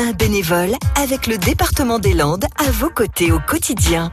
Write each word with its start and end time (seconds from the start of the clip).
Un 0.00 0.12
bénévole 0.12 0.76
avec 0.94 1.26
le 1.26 1.38
département 1.38 1.98
des 1.98 2.14
Landes 2.14 2.44
à 2.56 2.70
vos 2.70 2.88
côtés 2.88 3.32
au 3.32 3.40
quotidien. 3.40 4.12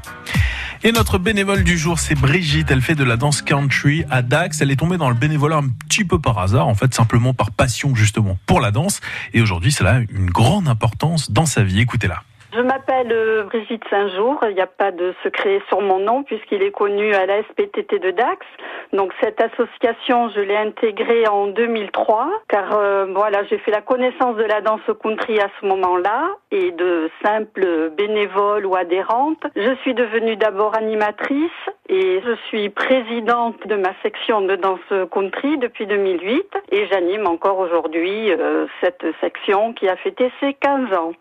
Et 0.83 0.91
notre 0.91 1.19
bénévole 1.19 1.63
du 1.63 1.77
jour, 1.77 1.99
c'est 1.99 2.15
Brigitte. 2.15 2.71
Elle 2.71 2.81
fait 2.81 2.95
de 2.95 3.03
la 3.03 3.17
danse 3.17 3.43
country 3.43 4.03
à 4.09 4.23
Dax. 4.23 4.61
Elle 4.61 4.71
est 4.71 4.77
tombée 4.77 4.97
dans 4.97 5.09
le 5.09 5.15
bénévolat 5.15 5.57
un 5.57 5.67
petit 5.67 6.03
peu 6.03 6.17
par 6.17 6.39
hasard, 6.39 6.67
en 6.67 6.73
fait, 6.73 6.91
simplement 6.95 7.35
par 7.35 7.51
passion 7.51 7.93
justement 7.93 8.39
pour 8.47 8.61
la 8.61 8.71
danse. 8.71 8.99
Et 9.35 9.41
aujourd'hui, 9.43 9.71
cela 9.71 9.97
a 9.97 9.99
une 9.99 10.31
grande 10.31 10.67
importance 10.67 11.29
dans 11.29 11.45
sa 11.45 11.61
vie. 11.61 11.81
Écoutez-la. 11.81 12.23
Je 12.55 12.61
m'appelle 12.61 13.11
euh, 13.11 13.43
Brigitte 13.43 13.83
Saint-Jour. 13.89 14.39
Il 14.47 14.55
n'y 14.55 14.61
a 14.61 14.67
pas 14.67 14.91
de 14.91 15.13
secret 15.23 15.61
sur 15.67 15.81
mon 15.81 15.99
nom 15.99 16.23
puisqu'il 16.23 16.61
est 16.63 16.71
connu 16.71 17.13
à 17.13 17.25
la 17.25 17.43
SPTT 17.43 17.99
de 17.99 18.11
Dax. 18.11 18.45
Donc 18.93 19.11
cette 19.21 19.41
association, 19.41 20.29
je 20.29 20.39
l'ai 20.39 20.55
intégrée 20.55 21.27
en 21.27 21.47
2003 21.47 22.29
car 22.47 22.73
euh, 22.73 23.07
voilà, 23.13 23.43
j'ai 23.45 23.57
fait 23.57 23.71
la 23.71 23.81
connaissance 23.81 24.37
de 24.37 24.43
la 24.43 24.61
danse 24.61 24.79
country 25.01 25.37
à 25.39 25.49
ce 25.59 25.65
moment-là 25.65 26.29
et 26.51 26.71
de 26.71 27.09
simples 27.25 27.89
bénévoles 27.89 28.65
ou 28.65 28.75
adhérentes. 28.75 29.43
Je 29.57 29.75
suis 29.81 29.93
devenue 29.93 30.37
d'abord 30.37 30.77
animatrice 30.77 31.51
et 31.89 32.21
je 32.25 32.35
suis 32.47 32.69
présidente 32.69 33.67
de 33.67 33.75
ma 33.75 33.91
section 34.01 34.39
de 34.41 34.55
danse 34.55 35.09
country 35.11 35.57
depuis 35.57 35.87
2008 35.87 36.45
et 36.71 36.87
j'anime 36.87 37.27
encore 37.27 37.59
aujourd'hui 37.59 38.31
euh, 38.31 38.65
cette 38.79 39.05
section 39.19 39.73
qui 39.73 39.89
a 39.89 39.97
fêté 39.97 40.31
ses 40.39 40.53
15 40.53 40.93
ans. 40.93 41.11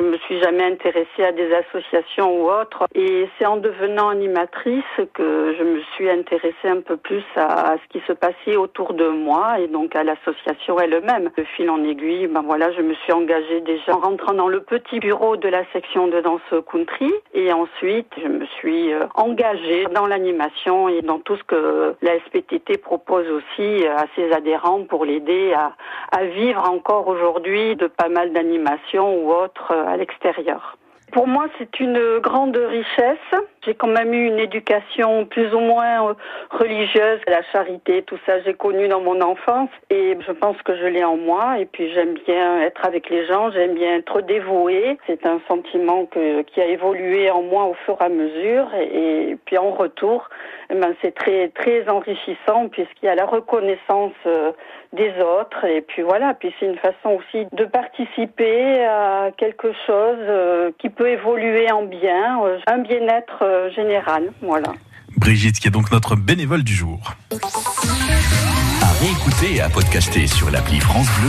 Je 0.00 0.04
me 0.06 0.18
suis 0.18 0.40
jamais 0.40 0.64
intéressée 0.64 1.22
à 1.22 1.30
des 1.30 1.54
associations 1.54 2.42
ou 2.42 2.50
autres. 2.50 2.84
Et 2.96 3.28
c'est 3.38 3.46
en 3.46 3.58
devenant 3.58 4.08
animatrice 4.08 4.82
que 5.12 5.54
je 5.56 5.62
me 5.62 5.80
suis 5.94 6.10
intéressée 6.10 6.68
un 6.68 6.80
peu 6.80 6.96
plus 6.96 7.22
à, 7.36 7.76
ce 7.76 7.88
qui 7.90 8.04
se 8.04 8.12
passait 8.12 8.56
autour 8.56 8.94
de 8.94 9.06
moi 9.06 9.60
et 9.60 9.68
donc 9.68 9.94
à 9.94 10.02
l'association 10.02 10.80
elle-même. 10.80 11.30
De 11.36 11.44
fil 11.44 11.70
en 11.70 11.84
aiguille, 11.84 12.26
ben 12.26 12.42
voilà, 12.42 12.72
je 12.72 12.82
me 12.82 12.94
suis 12.94 13.12
engagée 13.12 13.60
déjà 13.60 13.94
en 13.94 14.00
rentrant 14.00 14.34
dans 14.34 14.48
le 14.48 14.62
petit 14.62 14.98
bureau 14.98 15.36
de 15.36 15.48
la 15.48 15.64
section 15.72 16.08
de 16.08 16.20
danse 16.20 16.40
country. 16.68 17.12
Et 17.32 17.52
ensuite, 17.52 18.12
je 18.20 18.26
me 18.26 18.46
suis 18.46 18.92
euh, 18.92 19.06
engagée 19.14 19.86
dans 19.94 20.06
l'animation 20.06 20.88
et 20.88 21.02
dans 21.02 21.20
tout 21.20 21.36
ce 21.36 21.44
que 21.44 21.94
la 22.02 22.18
SPTT 22.26 22.78
propose 22.78 23.26
aussi 23.30 23.86
à 23.86 24.06
ses 24.16 24.32
adhérents 24.32 24.82
pour 24.82 25.04
l'aider 25.04 25.54
à, 25.54 25.72
à 26.14 26.24
vivre 26.24 26.70
encore 26.70 27.08
aujourd'hui 27.08 27.74
de 27.76 27.86
pas 27.86 28.08
mal 28.08 28.32
d'animations 28.32 29.16
ou 29.16 29.32
autres 29.32 29.72
à 29.72 29.96
l'extérieur. 29.96 30.76
Pour 31.14 31.28
moi, 31.28 31.46
c'est 31.58 31.78
une 31.78 32.18
grande 32.18 32.56
richesse. 32.56 33.40
J'ai 33.64 33.74
quand 33.74 33.86
même 33.86 34.12
eu 34.12 34.26
une 34.26 34.40
éducation 34.40 35.26
plus 35.26 35.54
ou 35.54 35.60
moins 35.60 36.10
euh, 36.10 36.14
religieuse, 36.50 37.20
la 37.28 37.40
charité, 37.52 38.02
tout 38.02 38.18
ça, 38.26 38.40
j'ai 38.42 38.54
connu 38.54 38.88
dans 38.88 39.00
mon 39.00 39.20
enfance 39.20 39.70
et 39.90 40.16
je 40.26 40.32
pense 40.32 40.60
que 40.62 40.76
je 40.76 40.86
l'ai 40.86 41.04
en 41.04 41.16
moi. 41.16 41.60
Et 41.60 41.66
puis 41.66 41.92
j'aime 41.92 42.14
bien 42.26 42.60
être 42.62 42.84
avec 42.84 43.10
les 43.10 43.26
gens, 43.26 43.52
j'aime 43.52 43.74
bien 43.74 43.94
être 43.94 44.22
dévouée. 44.22 44.98
C'est 45.06 45.24
un 45.24 45.40
sentiment 45.46 46.06
qui 46.06 46.60
a 46.60 46.66
évolué 46.66 47.30
en 47.30 47.42
moi 47.42 47.66
au 47.66 47.74
fur 47.84 47.96
et 48.00 48.04
à 48.04 48.08
mesure. 48.08 48.66
Et, 48.74 49.36
puis 49.44 49.56
en 49.56 49.70
retour, 49.70 50.28
eh 50.70 50.74
ben, 50.74 50.94
c'est 51.02 51.14
très 51.14 51.48
très 51.48 51.88
enrichissant 51.88 52.68
puisqu'il 52.70 53.06
y 53.06 53.08
a 53.08 53.14
la 53.14 53.26
reconnaissance 53.26 54.12
euh, 54.26 54.52
des 54.92 55.12
autres. 55.20 55.64
Et 55.64 55.82
puis 55.82 56.02
voilà, 56.02 56.34
puis 56.34 56.54
c'est 56.58 56.66
une 56.66 56.78
façon 56.78 57.18
aussi 57.18 57.46
de 57.52 57.64
participer 57.64 58.84
à 58.84 59.30
quelque 59.36 59.72
chose 59.86 60.18
euh, 60.20 60.70
qui 60.78 60.88
peut 60.88 61.08
évoluer 61.08 61.70
en 61.70 61.84
bien, 61.84 62.42
euh, 62.44 62.58
un 62.66 62.78
bien-être 62.78 63.70
général. 63.74 64.32
Voilà. 64.42 64.72
Brigitte, 65.16 65.60
qui 65.60 65.68
est 65.68 65.70
donc 65.70 65.92
notre 65.92 66.16
bénévole 66.16 66.64
du 66.64 66.74
jour. 66.74 66.98
À 68.82 68.92
réécouter 69.00 69.56
et 69.56 69.60
à 69.60 69.68
podcaster 69.68 70.26
sur 70.26 70.50
l'appli 70.50 70.80
France 70.80 71.08
Bleu. 71.18 71.22